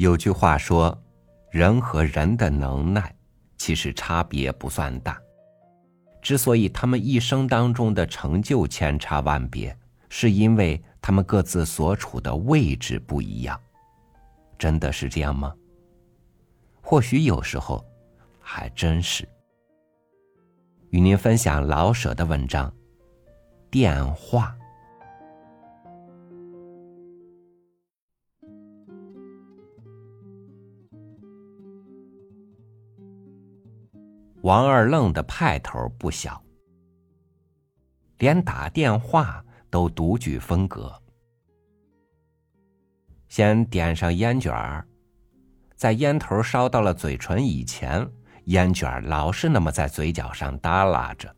[0.00, 0.98] 有句话说
[1.52, 3.14] ：“人和人的能耐，
[3.58, 5.20] 其实差别不算大。
[6.22, 9.76] 之所以他们一生当中的成就千差万别，
[10.08, 13.60] 是因为他们各自所处的位置不一样。
[14.58, 15.54] 真的是这样吗？
[16.80, 17.84] 或许有时候，
[18.40, 19.28] 还真是。”
[20.88, 22.70] 与您分享老舍的文章
[23.70, 24.56] 《电话》。
[34.42, 36.42] 王二愣的派头不小，
[38.18, 40.90] 连打电话都独具风格。
[43.28, 44.86] 先点上烟卷儿，
[45.76, 48.10] 在烟头烧到了嘴唇以前，
[48.44, 51.34] 烟卷老是那么在嘴角上耷拉着。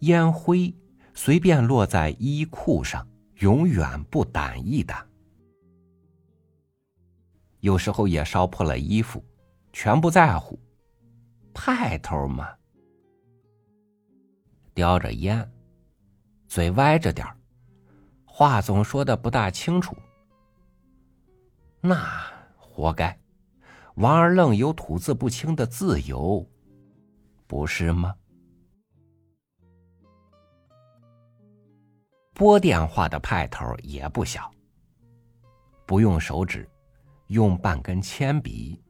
[0.00, 0.74] 烟灰
[1.12, 3.06] 随便落在衣裤上，
[3.40, 4.96] 永远不掸一掸。
[7.60, 9.22] 有时候也烧破了衣服，
[9.74, 10.58] 全不在乎。
[11.62, 12.48] 派头嘛，
[14.72, 15.46] 叼着烟，
[16.48, 17.26] 嘴歪着点
[18.24, 19.94] 话总说的不大清楚。
[21.82, 22.02] 那
[22.56, 23.14] 活该，
[23.96, 26.48] 王二愣有吐字不清的自由，
[27.46, 28.14] 不是吗？
[32.32, 34.50] 拨电话的派头也不小，
[35.84, 36.66] 不用手指，
[37.26, 38.82] 用半根铅笔。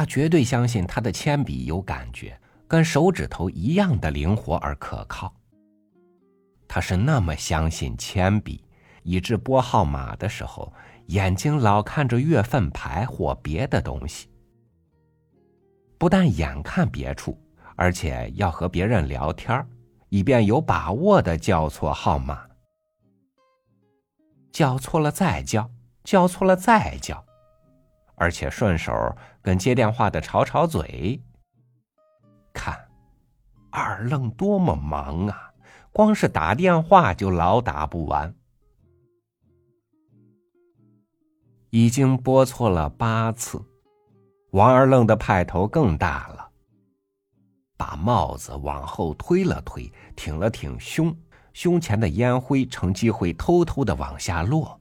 [0.00, 5.30] 他绝对相信他的铅笔有感觉，跟手指头一样的灵活而可靠。
[6.66, 8.64] 他是那么相信铅笔，
[9.02, 10.72] 以致拨号码的时候，
[11.08, 14.30] 眼睛老看着月份牌或别的东西。
[15.98, 17.38] 不但眼看别处，
[17.76, 19.62] 而且要和别人聊天，
[20.08, 22.40] 以便有把握的叫错号码。
[24.50, 25.70] 叫错了再叫，
[26.04, 27.22] 叫错了再叫。
[28.20, 28.92] 而且顺手
[29.40, 31.18] 跟接电话的吵吵嘴。
[32.52, 32.78] 看，
[33.70, 35.54] 二愣多么忙啊！
[35.90, 38.34] 光是打电话就老打不完。
[41.70, 43.64] 已经拨错了八次，
[44.50, 46.50] 王二愣的派头更大了。
[47.78, 51.16] 把帽子往后推了推，挺了挺胸，
[51.54, 54.79] 胸前的烟灰乘机会偷偷的往下落。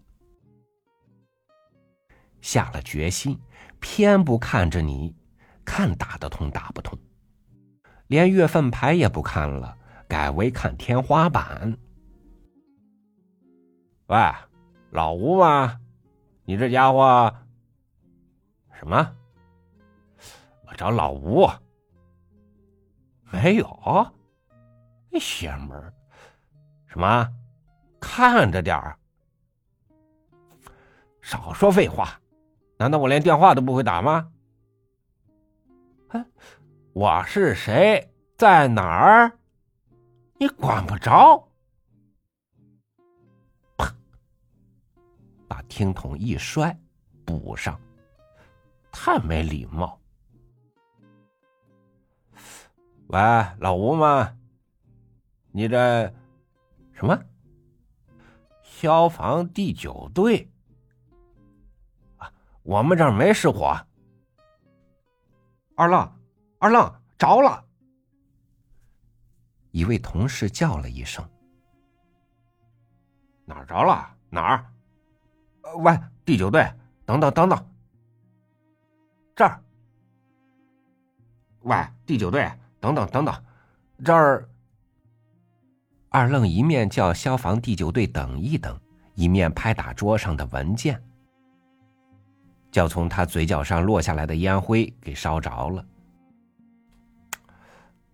[2.41, 3.39] 下了决心，
[3.79, 5.15] 偏不看着你，
[5.65, 6.97] 看打得通打不通，
[8.07, 9.77] 连月份牌也不看了，
[10.07, 11.77] 改为看天花板。
[14.07, 14.17] 喂，
[14.91, 15.79] 老吴吗？
[16.43, 17.33] 你这家伙
[18.79, 19.15] 什么？
[20.65, 21.47] 我找老吴。
[23.31, 24.11] 没有，
[25.11, 25.93] 那邪门。
[26.87, 27.31] 什么？
[27.99, 28.97] 看着点儿，
[31.21, 32.19] 少说废话。
[32.79, 34.31] 难道我连电话都不会打吗？
[36.93, 39.37] 我是谁，在哪儿？
[40.37, 41.49] 你管不着。
[43.75, 43.93] 啪！
[45.45, 46.77] 把听筒一摔，
[47.25, 47.77] 补上。
[48.93, 49.99] 太没礼貌。
[53.07, 53.19] 喂，
[53.59, 54.33] 老吴吗？
[55.51, 56.13] 你这
[56.93, 57.21] 什么？
[58.63, 60.49] 消防第九队。
[62.69, 63.75] 我们这儿没失火。
[65.75, 66.07] 二愣，
[66.59, 67.65] 二愣着了！
[69.71, 71.27] 一位同事叫了一声
[73.43, 74.15] ：“哪儿着了？
[74.29, 74.71] 哪儿
[75.81, 76.71] ？”“喂，第九队，
[77.07, 77.71] 等等等等，
[79.35, 79.59] 这儿。
[81.65, 81.75] ”“喂，
[82.05, 83.43] 第九队，等等等等，
[84.05, 84.47] 这儿。”
[86.09, 88.79] 二愣一面叫消防第九队等一等，
[89.15, 91.03] 一面拍打桌上的文件。
[92.71, 95.83] 就从他嘴角上落下来的烟灰给烧着了。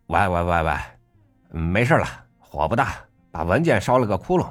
[0.08, 2.06] 喂喂喂喂，没事了，
[2.40, 2.96] 火不大，
[3.32, 4.46] 把文件烧了个窟窿，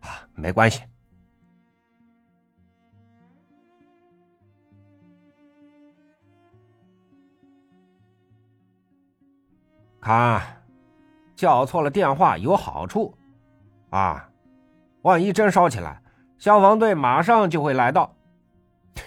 [0.00, 0.82] 啊，没关系。
[10.00, 10.40] 看，
[11.34, 13.12] 叫错了电话有好处，
[13.90, 14.28] 啊，
[15.02, 16.00] 万一真烧起来，
[16.38, 18.15] 消防队马上就会来到。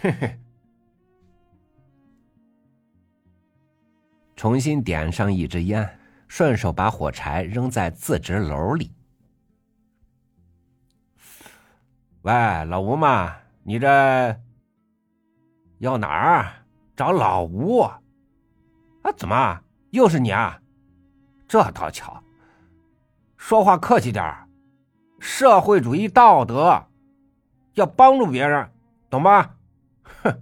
[0.02, 0.40] 嘿嘿，
[4.36, 8.94] 重新点上一支烟，顺手把火柴扔在自纸篓里。
[12.22, 12.34] 喂，
[12.66, 14.40] 老吴嘛，你这
[15.80, 16.54] 要哪儿？
[16.96, 17.80] 找老吴？
[17.82, 18.00] 啊？
[19.18, 19.62] 怎么
[19.92, 20.62] 又是你啊？
[21.48, 22.24] 这倒巧，
[23.36, 24.48] 说话客气点
[25.20, 26.86] 社会主义道德，
[27.74, 28.72] 要帮助别人。
[29.10, 29.56] 懂吗？
[30.24, 30.42] 哼！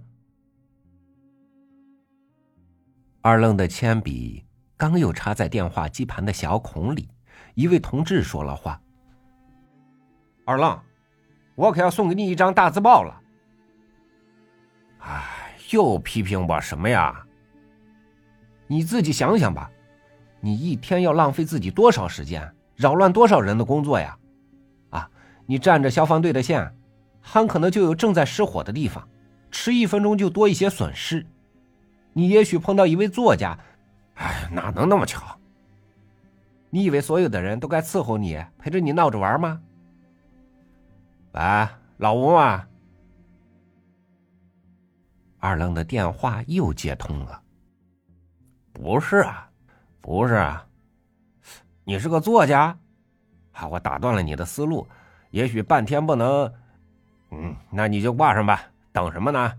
[3.22, 4.44] 二愣的铅笔
[4.76, 7.08] 刚又插在电话机盘的小孔里，
[7.54, 8.80] 一位同志说了话
[10.46, 10.80] ：“二愣，
[11.56, 13.20] 我可要送给你一张大字报了。”
[15.00, 17.24] 哎，又批评我什么呀？
[18.66, 19.70] 你自己想想吧，
[20.40, 24.16] 你一天要浪费自己多少时间，扰乱多少人的工作呀？
[24.90, 25.10] 啊，
[25.46, 26.74] 你占着消防队的线，
[27.20, 29.06] 很可能就有正在失火的地方，
[29.50, 31.26] 迟一分钟就多一些损失。
[32.12, 33.58] 你也许碰到一位作家，
[34.14, 35.38] 哎，哪能那么巧？
[36.70, 39.60] 你以为所有的人都该伺候你，陪着你闹着玩吗？
[41.32, 42.68] 喂，老吴啊？
[45.38, 47.40] 二愣的电话又接通了。
[48.72, 49.48] 不是啊，
[50.00, 50.66] 不是啊，
[51.84, 52.76] 你是个作家，
[53.52, 54.86] 啊，我打断了你的思路，
[55.30, 56.52] 也许半天不能，
[57.30, 58.62] 嗯，那你就挂上吧，
[58.92, 59.52] 等什么呢？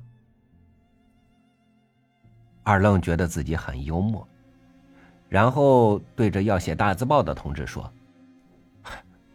[2.64, 4.28] 二愣觉得自己很幽默，
[5.28, 7.92] 然后对着要写大字报的同志说：“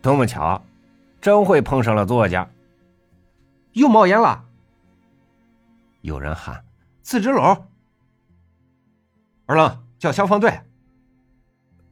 [0.00, 0.62] 多么巧，
[1.20, 2.48] 真会碰上了作家，
[3.72, 4.44] 又冒烟了。”
[6.02, 6.64] 有人喊
[7.02, 7.66] ：“自直楼。”
[9.46, 10.60] 二愣叫消防队，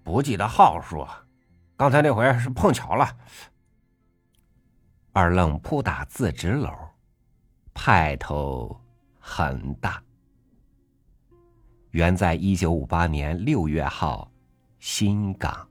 [0.05, 1.07] 不记得号数，
[1.77, 3.17] 刚才那回是碰巧了。
[5.13, 6.71] 二愣扑打自直楼，
[7.75, 8.81] 派头
[9.19, 10.03] 很大。
[11.91, 14.31] 原在一九五八年六月号，
[14.79, 15.69] 新港。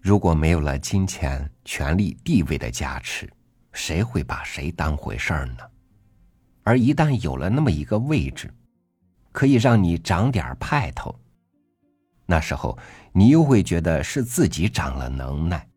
[0.00, 3.30] 如果没有了金钱、权力、地位的加持，
[3.72, 5.58] 谁会把谁当回事儿呢？
[6.70, 8.48] 而一旦有了那么一个位置，
[9.32, 11.12] 可以让你长点派头，
[12.26, 12.78] 那时候
[13.12, 15.68] 你又会觉得是自己长了能耐，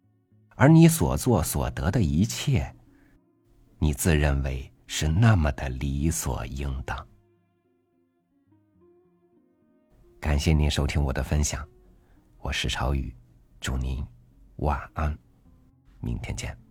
[0.53, 2.71] 而你所做所得的一切，
[3.79, 6.95] 你自认为是那么的理所应当。
[10.19, 11.67] 感谢您收听我的分享，
[12.37, 13.11] 我是朝雨，
[13.59, 14.05] 祝您。
[14.57, 15.17] 晚安，
[16.01, 16.62] 明天见。